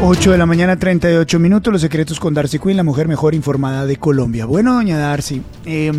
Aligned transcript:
8 0.00 0.32
de 0.32 0.38
la 0.38 0.46
mañana, 0.46 0.76
38 0.76 1.38
minutos. 1.38 1.72
Los 1.72 1.82
secretos 1.82 2.18
con 2.20 2.34
Darcy 2.34 2.58
Quinn, 2.58 2.76
la 2.76 2.82
mujer 2.82 3.08
mejor 3.08 3.34
informada 3.34 3.86
de 3.86 3.96
Colombia. 3.96 4.44
Bueno, 4.44 4.74
doña 4.74 4.98
Darcy, 4.98 5.42
eh, 5.64 5.92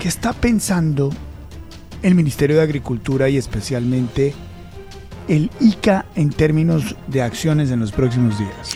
¿qué 0.00 0.08
está 0.08 0.32
pensando 0.32 1.10
el 2.02 2.14
Ministerio 2.14 2.56
de 2.56 2.62
Agricultura 2.62 3.28
y 3.28 3.36
especialmente 3.36 4.34
el 5.28 5.50
ICA 5.60 6.06
en 6.14 6.30
términos 6.30 6.94
de 7.06 7.22
acciones 7.22 7.70
en 7.70 7.80
los 7.80 7.92
próximos 7.92 8.38
días? 8.38 8.74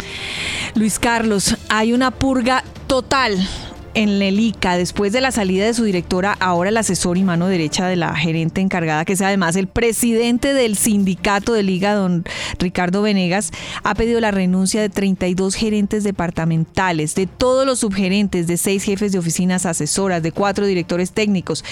Luis 0.75 0.99
Carlos, 0.99 1.57
hay 1.69 1.93
una 1.93 2.11
purga 2.11 2.65
total 2.87 3.39
en 3.97 4.21
el 4.21 4.39
ICA 4.39 4.77
después 4.77 5.11
de 5.15 5.23
la 5.23 5.33
salida 5.33 5.65
de 5.65 5.73
su 5.73 5.85
directora, 5.85 6.37
ahora 6.39 6.69
el 6.69 6.77
asesor 6.77 7.17
y 7.17 7.23
mano 7.23 7.47
derecha 7.47 7.87
de 7.87 7.97
la 7.97 8.15
gerente 8.15 8.61
encargada, 8.61 9.07
que 9.07 9.15
es 9.15 9.23
además 9.23 9.57
el 9.57 9.69
presidente 9.69 10.53
del 10.53 10.77
sindicato 10.77 11.55
de 11.55 11.63
Liga, 11.63 11.95
don 11.95 12.23
Ricardo 12.59 13.01
Venegas, 13.01 13.53
ha 13.85 13.95
pedido 13.95 14.21
la 14.21 14.33
renuncia 14.33 14.83
de 14.83 14.91
32 14.91 15.55
gerentes 15.55 16.05
departamentales, 16.05 17.15
de 17.15 17.27
todos 17.27 17.65
los 17.65 17.79
subgerentes, 17.79 18.47
de 18.47 18.59
seis 18.59 18.85
jefes 18.85 19.13
de 19.13 19.19
oficinas 19.19 19.65
asesoras, 19.65 20.23
de 20.23 20.31
cuatro 20.31 20.67
directores 20.67 21.13
técnicos. 21.13 21.65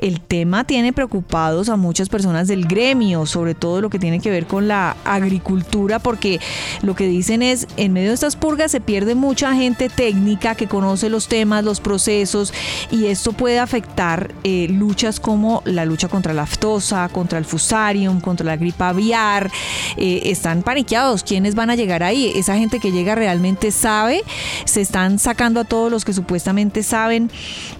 El 0.00 0.20
tema 0.20 0.64
tiene 0.64 0.92
preocupados 0.92 1.68
a 1.68 1.76
muchas 1.76 2.08
personas 2.08 2.48
del 2.48 2.66
gremio, 2.66 3.26
sobre 3.26 3.54
todo 3.54 3.80
lo 3.80 3.90
que 3.90 4.00
tiene 4.00 4.18
que 4.18 4.30
ver 4.30 4.48
con 4.48 4.66
la 4.66 4.96
agricultura, 5.04 6.00
porque 6.00 6.40
lo 6.82 6.96
que 6.96 7.06
dicen 7.06 7.42
es, 7.42 7.68
en 7.76 7.92
medio 7.92 8.08
de 8.08 8.14
estas 8.14 8.34
purgas 8.34 8.72
se 8.72 8.80
pierde 8.80 9.14
mucha 9.14 9.54
gente 9.54 9.88
técnica 9.88 10.56
que 10.56 10.66
conoce 10.66 11.08
los 11.08 11.28
temas, 11.28 11.59
los 11.62 11.80
procesos 11.80 12.52
y 12.90 13.06
esto 13.06 13.32
puede 13.32 13.58
afectar 13.58 14.34
eh, 14.44 14.68
luchas 14.70 15.20
como 15.20 15.62
la 15.64 15.84
lucha 15.84 16.08
contra 16.08 16.32
la 16.32 16.42
aftosa, 16.42 17.08
contra 17.08 17.38
el 17.38 17.44
fusarium, 17.44 18.20
contra 18.20 18.46
la 18.46 18.56
gripa 18.56 18.88
aviar. 18.88 19.50
Eh, 19.96 20.22
están 20.24 20.62
paniqueados. 20.62 21.22
¿Quiénes 21.22 21.54
van 21.54 21.70
a 21.70 21.76
llegar 21.76 22.02
ahí? 22.02 22.32
Esa 22.34 22.56
gente 22.56 22.80
que 22.80 22.92
llega 22.92 23.14
realmente 23.14 23.70
sabe. 23.70 24.22
Se 24.64 24.80
están 24.80 25.18
sacando 25.18 25.60
a 25.60 25.64
todos 25.64 25.90
los 25.90 26.04
que 26.04 26.12
supuestamente 26.12 26.82
saben 26.82 27.30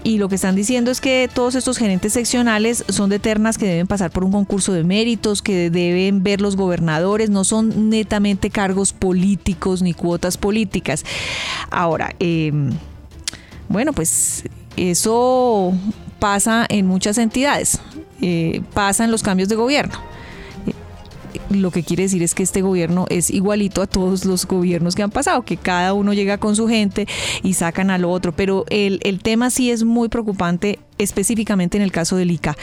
y 0.03 0.17
lo 0.17 0.29
que 0.29 0.35
están 0.35 0.55
diciendo 0.55 0.91
es 0.91 1.01
que 1.01 1.29
todos 1.33 1.55
estos 1.55 1.77
gerentes 1.77 2.13
seccionales 2.13 2.83
son 2.89 3.09
de 3.09 3.19
ternas 3.19 3.57
que 3.57 3.65
deben 3.65 3.87
pasar 3.87 4.11
por 4.11 4.23
un 4.23 4.31
concurso 4.31 4.73
de 4.73 4.83
méritos, 4.83 5.41
que 5.41 5.69
deben 5.69 6.23
ver 6.23 6.41
los 6.41 6.55
gobernadores, 6.55 7.29
no 7.29 7.43
son 7.43 7.89
netamente 7.89 8.49
cargos 8.49 8.93
políticos 8.93 9.81
ni 9.81 9.93
cuotas 9.93 10.37
políticas. 10.37 11.03
Ahora, 11.69 12.15
eh, 12.19 12.51
bueno, 13.71 13.93
pues 13.93 14.43
eso 14.77 15.73
pasa 16.19 16.65
en 16.69 16.85
muchas 16.85 17.17
entidades, 17.17 17.79
eh, 18.21 18.61
pasa 18.73 19.03
en 19.03 19.11
los 19.11 19.23
cambios 19.23 19.49
de 19.49 19.55
gobierno. 19.55 19.95
Eh, 20.67 21.39
Lo 21.49 21.71
que 21.71 21.83
quiere 21.83 22.03
decir 22.03 22.21
es 22.23 22.35
que 22.35 22.43
este 22.43 22.61
gobierno 22.61 23.05
es 23.09 23.29
igualito 23.31 23.81
a 23.81 23.87
todos 23.87 24.25
los 24.25 24.45
gobiernos 24.45 24.95
que 24.95 25.03
han 25.03 25.11
pasado, 25.11 25.41
que 25.43 25.57
cada 25.57 25.93
uno 25.93 26.13
llega 26.13 26.37
con 26.37 26.55
su 26.55 26.67
gente 26.67 27.07
y 27.43 27.53
sacan 27.53 27.89
al 27.89 28.05
otro. 28.05 28.31
Pero 28.33 28.65
el, 28.69 28.99
el 29.03 29.19
tema 29.21 29.49
sí 29.49 29.71
es 29.71 29.83
muy 29.83 30.09
preocupante 30.09 30.79
específicamente 30.97 31.77
en 31.77 31.83
el 31.83 31.91
caso 31.91 32.15
del 32.15 32.29
ICA, 32.31 32.55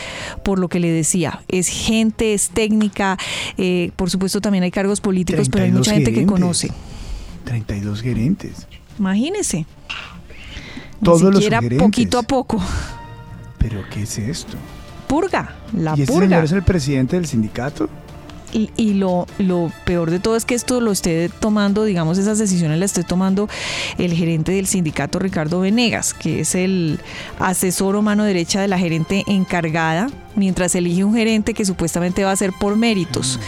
por 0.44 0.58
lo 0.60 0.68
que 0.68 0.78
le 0.78 0.90
decía, 0.90 1.42
es 1.48 1.66
gente, 1.68 2.34
es 2.34 2.50
técnica, 2.50 3.18
eh, 3.56 3.90
por 3.96 4.10
supuesto 4.10 4.40
también 4.40 4.62
hay 4.64 4.70
cargos 4.70 5.00
políticos, 5.00 5.48
pero 5.48 5.64
hay 5.64 5.70
32 5.70 5.86
mucha 5.86 5.94
gente 5.94 6.12
que 6.12 6.26
conoce. 6.26 6.70
32 7.44 8.02
gerentes. 8.02 8.66
Imagínese. 8.98 9.66
Todos 11.02 11.22
Ni 11.22 11.30
los 11.30 11.44
siquiera 11.44 11.60
poquito 11.78 12.18
a 12.18 12.22
poco. 12.22 12.60
¿Pero 13.58 13.82
qué 13.90 14.02
es 14.02 14.18
esto? 14.18 14.56
Purga, 15.06 15.54
la 15.76 15.94
¿Y 15.96 16.02
este 16.02 16.12
purga. 16.12 16.26
señor 16.28 16.44
es 16.44 16.52
el 16.52 16.62
presidente 16.62 17.16
del 17.16 17.26
sindicato? 17.26 17.88
Y, 18.52 18.70
y 18.76 18.94
lo, 18.94 19.26
lo 19.38 19.70
peor 19.84 20.10
de 20.10 20.20
todo 20.20 20.34
es 20.34 20.46
que 20.46 20.54
esto 20.54 20.80
lo 20.80 20.90
esté 20.90 21.28
tomando, 21.28 21.84
digamos, 21.84 22.16
esas 22.16 22.38
decisiones 22.38 22.78
las 22.78 22.92
esté 22.92 23.04
tomando 23.04 23.46
el 23.98 24.14
gerente 24.14 24.52
del 24.52 24.66
sindicato 24.66 25.18
Ricardo 25.18 25.60
Venegas, 25.60 26.14
que 26.14 26.40
es 26.40 26.54
el 26.54 26.98
asesor 27.38 27.94
o 27.96 28.00
mano 28.02 28.24
derecha 28.24 28.60
de 28.62 28.68
la 28.68 28.78
gerente 28.78 29.22
encargada, 29.26 30.08
mientras 30.34 30.74
elige 30.74 31.04
un 31.04 31.14
gerente 31.14 31.52
que 31.52 31.66
supuestamente 31.66 32.24
va 32.24 32.32
a 32.32 32.36
ser 32.36 32.52
por 32.58 32.76
méritos. 32.76 33.38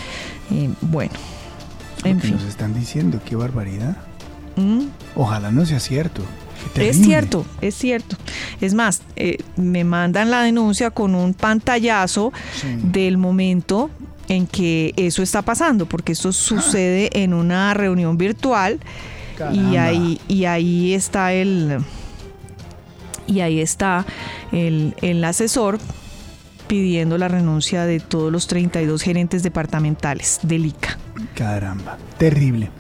Eh, 0.50 0.68
bueno, 0.82 1.12
en 2.04 2.20
fin. 2.20 2.32
nos 2.32 2.44
están 2.44 2.74
diciendo, 2.74 3.20
qué 3.24 3.36
barbaridad. 3.36 3.96
Mm. 4.56 4.84
Ojalá 5.16 5.50
no 5.50 5.64
sea 5.64 5.80
cierto. 5.80 6.22
Es 6.76 6.96
cierto, 6.96 7.44
es 7.60 7.74
cierto. 7.74 8.16
Es 8.60 8.74
más, 8.74 9.02
eh, 9.16 9.38
me 9.56 9.84
mandan 9.84 10.30
la 10.30 10.42
denuncia 10.42 10.90
con 10.90 11.14
un 11.14 11.34
pantallazo 11.34 12.32
del 12.82 13.18
momento 13.18 13.90
en 14.28 14.46
que 14.46 14.92
eso 14.96 15.22
está 15.22 15.42
pasando, 15.42 15.86
porque 15.86 16.12
esto 16.12 16.32
sucede 16.32 17.10
en 17.22 17.34
una 17.34 17.74
reunión 17.74 18.16
virtual 18.16 18.78
y 19.52 19.76
ahí, 19.76 20.20
y 20.28 20.44
ahí 20.44 20.94
está 20.94 21.32
el 21.32 21.78
y 23.26 23.40
ahí 23.40 23.60
está 23.60 24.04
el, 24.52 24.94
el 25.02 25.24
asesor 25.24 25.78
pidiendo 26.66 27.18
la 27.18 27.28
renuncia 27.28 27.84
de 27.84 27.98
todos 28.00 28.30
los 28.30 28.46
32 28.46 29.02
gerentes 29.02 29.42
departamentales 29.42 30.40
del 30.42 30.66
ICA. 30.66 30.98
Caramba, 31.34 31.98
terrible. 32.18 32.70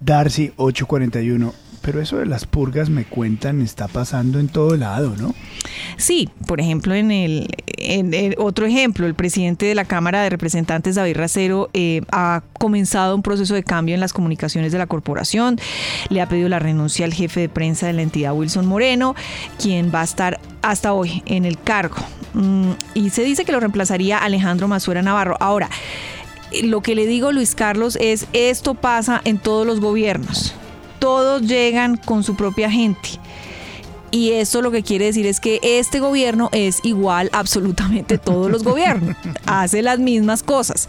Darcy 0.00 0.52
841. 0.56 1.63
Pero 1.84 2.00
eso 2.00 2.16
de 2.16 2.24
las 2.24 2.46
purgas 2.46 2.88
me 2.88 3.04
cuentan 3.04 3.60
está 3.60 3.88
pasando 3.88 4.38
en 4.38 4.48
todo 4.48 4.74
lado, 4.76 5.14
¿no? 5.18 5.34
Sí, 5.98 6.30
por 6.46 6.60
ejemplo, 6.60 6.94
en 6.94 7.10
el, 7.10 8.34
otro 8.38 8.64
ejemplo, 8.64 9.06
el 9.06 9.14
presidente 9.14 9.66
de 9.66 9.74
la 9.74 9.84
Cámara 9.84 10.22
de 10.22 10.30
Representantes, 10.30 10.94
David 10.94 11.16
Racero, 11.16 11.68
eh, 11.74 12.00
ha 12.10 12.42
comenzado 12.54 13.14
un 13.14 13.22
proceso 13.22 13.54
de 13.54 13.62
cambio 13.62 13.94
en 13.94 14.00
las 14.00 14.14
comunicaciones 14.14 14.72
de 14.72 14.78
la 14.78 14.86
corporación. 14.86 15.60
Le 16.08 16.22
ha 16.22 16.28
pedido 16.28 16.48
la 16.48 16.58
renuncia 16.58 17.04
al 17.04 17.12
jefe 17.12 17.40
de 17.40 17.48
prensa 17.50 17.86
de 17.86 17.92
la 17.92 18.02
entidad, 18.02 18.34
Wilson 18.34 18.66
Moreno, 18.66 19.14
quien 19.60 19.92
va 19.94 20.00
a 20.00 20.04
estar 20.04 20.40
hasta 20.62 20.94
hoy 20.94 21.22
en 21.26 21.44
el 21.44 21.60
cargo. 21.60 21.96
Mm, 22.32 22.70
y 22.94 23.10
se 23.10 23.24
dice 23.24 23.44
que 23.44 23.52
lo 23.52 23.60
reemplazaría 23.60 24.18
Alejandro 24.18 24.68
Mazuera 24.68 25.02
Navarro. 25.02 25.36
Ahora, 25.38 25.68
lo 26.62 26.80
que 26.80 26.94
le 26.94 27.06
digo, 27.06 27.30
Luis 27.30 27.54
Carlos, 27.54 27.98
es 28.00 28.26
esto 28.32 28.74
pasa 28.74 29.20
en 29.24 29.38
todos 29.38 29.66
los 29.66 29.80
gobiernos. 29.80 30.54
Todos 31.04 31.42
llegan 31.42 31.98
con 31.98 32.24
su 32.24 32.34
propia 32.34 32.70
gente. 32.70 33.10
Y 34.10 34.30
esto 34.30 34.62
lo 34.62 34.70
que 34.70 34.82
quiere 34.82 35.04
decir 35.04 35.26
es 35.26 35.38
que 35.38 35.60
este 35.62 36.00
gobierno 36.00 36.48
es 36.52 36.80
igual 36.82 37.28
absolutamente 37.34 38.16
todos 38.16 38.50
los 38.50 38.64
gobiernos. 38.64 39.14
Hace 39.44 39.82
las 39.82 39.98
mismas 39.98 40.42
cosas. 40.42 40.88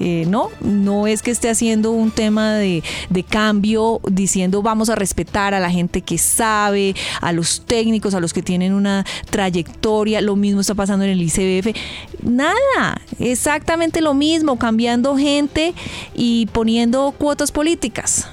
Eh, 0.00 0.26
no, 0.28 0.50
no 0.60 1.06
es 1.06 1.22
que 1.22 1.30
esté 1.30 1.48
haciendo 1.48 1.92
un 1.92 2.10
tema 2.10 2.52
de, 2.56 2.82
de 3.08 3.22
cambio 3.22 4.02
diciendo 4.06 4.60
vamos 4.60 4.90
a 4.90 4.96
respetar 4.96 5.54
a 5.54 5.60
la 5.60 5.70
gente 5.70 6.02
que 6.02 6.18
sabe, 6.18 6.94
a 7.22 7.32
los 7.32 7.64
técnicos, 7.64 8.12
a 8.12 8.20
los 8.20 8.34
que 8.34 8.42
tienen 8.42 8.74
una 8.74 9.06
trayectoria. 9.30 10.20
Lo 10.20 10.36
mismo 10.36 10.60
está 10.60 10.74
pasando 10.74 11.06
en 11.06 11.12
el 11.12 11.22
ICBF. 11.22 11.74
Nada, 12.22 13.00
exactamente 13.18 14.02
lo 14.02 14.12
mismo, 14.12 14.58
cambiando 14.58 15.16
gente 15.16 15.72
y 16.14 16.48
poniendo 16.52 17.14
cuotas 17.16 17.50
políticas. 17.50 18.28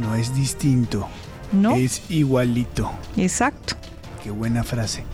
No 0.00 0.14
es 0.14 0.34
distinto. 0.34 1.06
¿No? 1.52 1.74
Es 1.74 2.02
igualito. 2.10 2.90
Exacto. 3.16 3.74
Qué 4.22 4.30
buena 4.30 4.64
frase. 4.64 5.04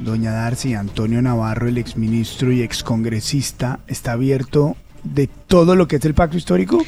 Doña 0.00 0.32
Darcy, 0.32 0.74
Antonio 0.74 1.22
Navarro, 1.22 1.68
el 1.68 1.78
exministro 1.78 2.52
y 2.52 2.62
excongresista, 2.62 3.80
está 3.86 4.12
abierto 4.12 4.76
de 5.04 5.28
todo 5.46 5.76
lo 5.76 5.86
que 5.86 5.96
es 5.96 6.04
el 6.04 6.14
pacto 6.14 6.36
histórico? 6.36 6.84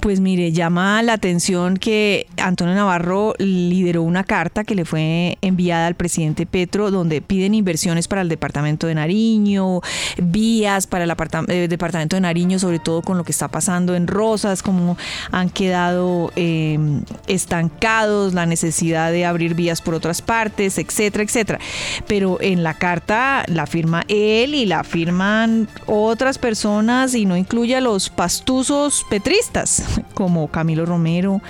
Pues 0.00 0.20
mire, 0.20 0.52
llama 0.52 1.02
la 1.02 1.14
atención 1.14 1.76
que 1.76 2.26
Antonio 2.36 2.74
Navarro 2.74 3.34
lideró 3.38 4.02
una 4.02 4.24
carta 4.24 4.64
que 4.64 4.74
le 4.74 4.84
fue 4.84 5.38
enviada 5.40 5.86
al 5.86 5.94
presidente 5.94 6.46
Petro 6.46 6.90
donde 6.90 7.22
piden 7.22 7.54
inversiones 7.54 8.06
para 8.06 8.20
el 8.20 8.28
departamento 8.28 8.86
de 8.86 8.94
Nariño, 8.94 9.80
vías 10.18 10.86
para 10.86 11.04
el 11.04 11.10
eh, 11.48 11.68
departamento 11.68 12.16
de 12.16 12.20
Nariño, 12.20 12.58
sobre 12.58 12.78
todo 12.78 13.02
con 13.02 13.16
lo 13.16 13.24
que 13.24 13.32
está 13.32 13.48
pasando 13.48 13.94
en 13.94 14.06
Rosas, 14.06 14.62
como 14.62 14.98
han 15.30 15.48
quedado 15.48 16.32
eh, 16.36 16.78
estancados, 17.26 18.34
la 18.34 18.46
necesidad 18.46 19.10
de 19.10 19.24
abrir 19.24 19.54
vías 19.54 19.80
por 19.80 19.94
otras 19.94 20.20
partes, 20.20 20.78
etcétera, 20.78 21.24
etcétera. 21.24 21.58
Pero 22.06 22.38
en 22.40 22.62
la 22.62 22.74
carta 22.74 23.44
la 23.46 23.66
firma 23.66 24.04
él 24.08 24.54
y 24.54 24.66
la 24.66 24.84
firman 24.84 25.68
otras 25.86 26.38
personas 26.38 27.14
y 27.14 27.24
no 27.24 27.36
incluye 27.36 27.76
a 27.76 27.80
los 27.80 27.93
pastuzos 28.10 29.04
petristas, 29.08 29.84
como 30.14 30.48
Camilo 30.48 30.86
Romero, 30.86 31.40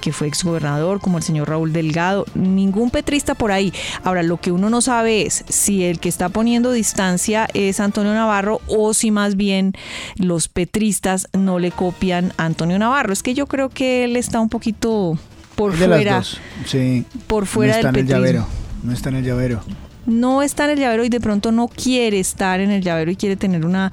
que 0.00 0.12
fue 0.12 0.26
exgobernador, 0.26 1.00
como 1.00 1.18
el 1.18 1.24
señor 1.24 1.48
Raúl 1.48 1.72
Delgado, 1.72 2.26
ningún 2.34 2.90
petrista 2.90 3.34
por 3.34 3.52
ahí. 3.52 3.72
Ahora, 4.02 4.22
lo 4.22 4.40
que 4.40 4.52
uno 4.52 4.70
no 4.70 4.80
sabe 4.80 5.26
es 5.26 5.44
si 5.48 5.84
el 5.84 6.00
que 6.00 6.08
está 6.08 6.28
poniendo 6.28 6.72
distancia 6.72 7.48
es 7.54 7.80
Antonio 7.80 8.14
Navarro 8.14 8.60
o 8.66 8.94
si 8.94 9.10
más 9.10 9.36
bien 9.36 9.72
los 10.16 10.48
petristas 10.48 11.28
no 11.32 11.58
le 11.58 11.70
copian 11.70 12.32
a 12.36 12.44
Antonio 12.44 12.78
Navarro. 12.78 13.12
Es 13.12 13.22
que 13.22 13.34
yo 13.34 13.46
creo 13.46 13.68
que 13.68 14.04
él 14.04 14.16
está 14.16 14.40
un 14.40 14.48
poquito 14.48 15.18
por 15.54 15.72
fuera. 15.72 16.22
Sí. 16.66 17.04
Por 17.26 17.46
fuera 17.46 17.76
del 17.76 17.92
petrismo. 17.92 18.46
No 18.82 18.92
está 18.92 19.08
en 19.08 19.16
el 19.16 19.24
llavero 19.24 19.62
no 20.06 20.42
está 20.42 20.64
en 20.64 20.70
el 20.70 20.78
llavero 20.80 21.04
y 21.04 21.08
de 21.08 21.20
pronto 21.20 21.52
no 21.52 21.68
quiere 21.68 22.20
estar 22.20 22.60
en 22.60 22.70
el 22.70 22.82
llavero 22.82 23.10
y 23.10 23.16
quiere 23.16 23.36
tener 23.36 23.64
una 23.64 23.92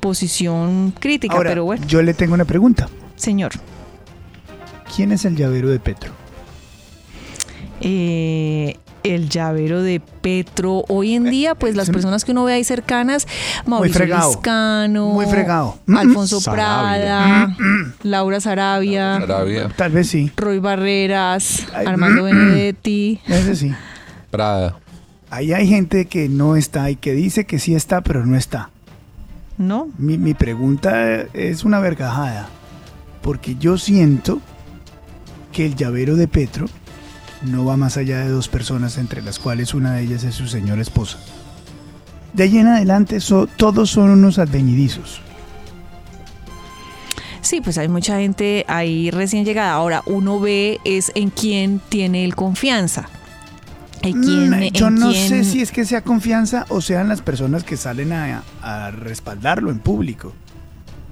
posición 0.00 0.92
crítica, 0.98 1.36
pero 1.42 1.64
bueno. 1.64 1.86
Yo 1.86 2.02
le 2.02 2.14
tengo 2.14 2.34
una 2.34 2.44
pregunta. 2.44 2.88
Señor. 3.16 3.52
¿Quién 4.94 5.12
es 5.12 5.24
el 5.24 5.36
llavero 5.36 5.68
de 5.68 5.78
Petro? 5.78 6.12
Eh, 7.80 8.76
el 9.02 9.28
llavero 9.28 9.82
de 9.82 10.00
Petro. 10.00 10.84
Hoy 10.88 11.14
en 11.14 11.24
día, 11.24 11.54
pues 11.54 11.76
las 11.76 11.90
personas 11.90 12.24
que 12.24 12.32
uno 12.32 12.44
ve 12.44 12.54
ahí 12.54 12.64
cercanas, 12.64 13.26
Mauricio 13.66 14.04
Vizcano, 14.04 15.10
muy 15.10 15.26
fregado. 15.26 15.78
Alfonso 15.88 16.40
Prada, 16.50 17.56
Laura 18.02 18.40
Sarabia, 18.40 19.20
tal 19.76 19.92
vez 19.92 20.08
sí, 20.08 20.30
Roy 20.36 20.58
Barreras, 20.58 21.66
Armando 21.72 22.24
Benedetti. 22.24 23.20
Ese 23.26 23.56
sí. 23.56 23.72
Prada. 24.30 24.76
Ahí 25.30 25.52
hay 25.52 25.68
gente 25.68 26.06
que 26.06 26.28
no 26.28 26.56
está 26.56 26.90
y 26.90 26.96
que 26.96 27.12
dice 27.12 27.46
que 27.46 27.58
sí 27.58 27.74
está, 27.74 28.00
pero 28.00 28.26
no 28.26 28.36
está. 28.36 28.70
¿No? 29.58 29.88
Mi, 29.96 30.18
mi 30.18 30.34
pregunta 30.34 31.22
es 31.32 31.64
una 31.64 31.80
vergajada, 31.80 32.48
porque 33.22 33.54
yo 33.54 33.78
siento 33.78 34.40
que 35.52 35.66
el 35.66 35.76
llavero 35.76 36.16
de 36.16 36.26
Petro 36.28 36.66
no 37.42 37.64
va 37.64 37.76
más 37.76 37.96
allá 37.96 38.20
de 38.20 38.28
dos 38.28 38.48
personas, 38.48 38.98
entre 38.98 39.22
las 39.22 39.38
cuales 39.38 39.72
una 39.74 39.94
de 39.94 40.02
ellas 40.02 40.24
es 40.24 40.34
su 40.34 40.46
señora 40.46 40.82
esposa. 40.82 41.18
De 42.32 42.44
ahí 42.44 42.58
en 42.58 42.68
adelante 42.68 43.18
todos 43.56 43.90
son 43.90 44.10
unos 44.10 44.38
advenidizos. 44.38 45.20
Sí, 47.40 47.60
pues 47.60 47.78
hay 47.78 47.88
mucha 47.88 48.18
gente 48.18 48.64
ahí 48.68 49.10
recién 49.10 49.44
llegada. 49.44 49.72
Ahora 49.72 50.02
uno 50.06 50.38
ve 50.38 50.78
es 50.84 51.10
en 51.14 51.30
quién 51.30 51.80
tiene 51.88 52.24
el 52.24 52.36
confianza. 52.36 53.08
Mm, 54.02 54.72
yo 54.72 54.90
no 54.90 55.12
sé 55.12 55.44
si 55.44 55.60
es 55.60 55.72
que 55.72 55.84
sea 55.84 56.02
confianza 56.02 56.64
o 56.70 56.80
sean 56.80 57.08
las 57.08 57.20
personas 57.20 57.64
que 57.64 57.76
salen 57.76 58.12
a, 58.12 58.90
respaldarlo 58.90 59.70
en 59.70 59.78
público. 59.78 60.32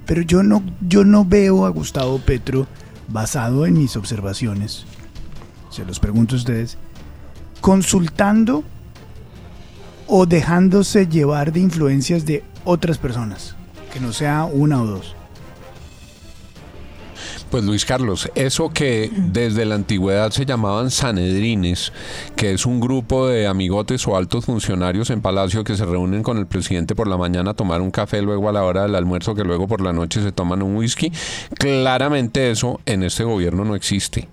Pero 0.07 0.23
yo 0.23 0.43
no, 0.43 0.63
yo 0.81 1.05
no 1.05 1.25
veo 1.25 1.67
a 1.67 1.71
Gustavo 1.71 2.19
Petro, 2.19 2.67
basado 3.09 3.67
en 3.67 3.75
mis 3.75 3.97
observaciones, 3.97 4.87
se 5.71 5.85
los 5.85 6.01
pregunto 6.01 6.35
a 6.35 6.39
ustedes, 6.39 6.79
consultando 7.61 8.65
o 10.07 10.25
dejándose 10.25 11.07
llevar 11.07 11.53
de 11.53 11.61
influencias 11.61 12.25
de 12.25 12.43
otras 12.65 12.97
personas, 12.97 13.55
que 13.93 14.01
no 14.01 14.13
sea 14.13 14.45
una 14.45 14.81
o 14.81 14.87
dos. 14.87 15.15
Pues 17.51 17.65
Luis 17.65 17.87
Carlos, 17.87 18.31
eso 18.35 18.69
que 18.69 19.11
desde 19.11 19.65
la 19.65 19.75
antigüedad 19.75 20.31
se 20.33 20.45
llamaban 20.45 20.91
sanedrines, 20.91 21.95
que 22.37 22.53
es 22.53 22.67
un 22.67 22.79
grupo 22.79 23.27
de 23.27 23.47
amigotes 23.47 24.07
o 24.07 24.19
altos 24.19 24.45
funcionarios 24.45 25.09
en 25.09 25.23
palacio 25.23 25.65
que 25.65 25.75
se 25.75 25.87
reúnen 25.87 26.23
con 26.23 26.37
el 26.37 26.47
presidente 26.47 26.95
por 26.95 27.09
la 27.09 27.17
mañana 27.17 27.53
a 27.53 27.55
tomar 27.55 27.81
un 27.81 27.91
café, 27.91 28.21
luego 28.21 28.51
a 28.51 28.53
la 28.53 28.65
hora 28.65 28.83
del 28.83 28.95
almuerzo, 28.95 29.35
que 29.35 29.45
luego 29.45 29.67
por 29.67 29.81
la 29.81 29.95
noche 29.95 30.23
se 30.23 30.31
toman 30.31 30.61
un 30.61 30.77
whisky, 30.77 31.11
claramente 31.59 32.51
eso 32.51 32.81
en 32.85 33.03
este 33.03 33.25
gobierno 33.25 33.65
no 33.65 33.75
existe. 33.75 34.29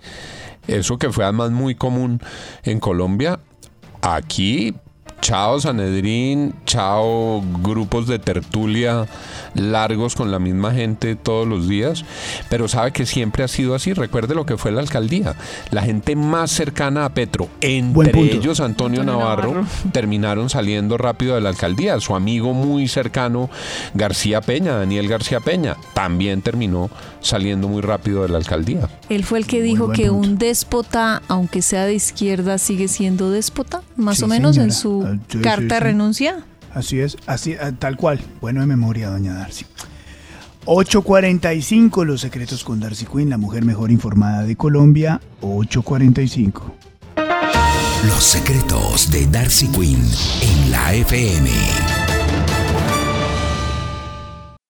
Eso 0.68 0.98
que 0.98 1.10
fue 1.10 1.24
además 1.24 1.52
muy 1.52 1.74
común 1.74 2.20
en 2.64 2.82
Colombia, 2.82 3.40
aquí 4.02 4.76
chao 5.26 5.60
Sanedrín, 5.60 6.54
chao 6.68 7.42
grupos 7.64 8.06
de 8.06 8.20
tertulia 8.20 9.08
largos 9.56 10.16
con 10.16 10.30
la 10.30 10.38
misma 10.38 10.72
gente 10.72 11.16
todos 11.16 11.48
los 11.48 11.68
días, 11.68 12.06
pero 12.50 12.68
sabe 12.68 12.92
que 12.92 13.08
siempre 13.08 13.44
ha 13.44 13.48
sido 13.48 13.74
así. 13.74 13.94
Recuerde 13.94 14.36
lo 14.36 14.46
que 14.46 14.58
fue 14.58 14.72
la 14.72 14.82
alcaldía. 14.82 15.36
La 15.72 15.82
gente 15.82 16.16
más 16.16 16.52
cercana 16.52 17.06
a 17.06 17.14
Petro, 17.14 17.50
entre 17.62 18.22
ellos 18.22 18.60
Antonio, 18.60 19.04
Navarro, 19.04 19.66
terminaron 19.92 20.50
saliendo 20.50 20.98
rápido 20.98 21.34
de 21.34 21.42
la 21.42 21.50
alcaldía. 21.50 22.00
Su 22.00 22.16
amigo 22.16 22.54
muy 22.54 22.88
cercano, 22.88 23.50
García 23.96 24.42
Peña, 24.42 24.76
Daniel 24.76 25.08
García 25.08 25.40
Peña, 25.40 25.76
también 25.96 26.42
terminó 26.44 26.92
saliendo 27.22 27.68
muy 27.68 27.82
rápido 27.82 28.22
de 28.22 28.30
la 28.30 28.38
alcaldía. 28.38 28.88
Él 29.10 29.24
fue 29.24 29.40
el 29.40 29.48
que 29.48 29.62
dijo 29.62 29.92
que 29.92 30.12
un 30.12 30.38
déspota, 30.38 31.24
aunque 31.28 31.64
sea 31.64 31.86
de 31.86 31.96
izquierda, 31.96 32.60
sigue 32.60 32.88
siendo 32.88 33.32
déspota, 33.32 33.82
más 33.96 34.22
o 34.22 34.28
menos 34.28 34.58
en 34.58 34.72
su 34.72 35.15
carta 35.42 35.76
de 35.76 35.80
renuncia. 35.80 36.46
Así 36.74 37.00
es, 37.00 37.18
así, 37.26 37.56
ah, 37.62 37.72
tal 37.72 37.98
cual. 37.98 38.20
Bueno 38.42 38.62
de 38.62 38.68
memoria, 38.68 39.10
doña 39.10 39.34
Darcy. 39.34 39.66
8.45, 40.66 42.06
los 42.06 42.22
secretos 42.22 42.64
con 42.64 42.80
Darcy 42.80 43.06
Quinn, 43.06 43.30
la 43.30 43.38
mujer 43.38 43.64
mejor 43.64 43.92
informada 43.92 44.44
de 44.44 44.56
Colombia. 44.56 45.22
8.45. 45.42 46.62
Los 48.08 48.24
secretos 48.24 49.12
de 49.12 49.28
Darcy 49.28 49.68
Quinn 49.68 50.04
en 50.42 50.72
la 50.72 50.94
FM. 50.94 51.50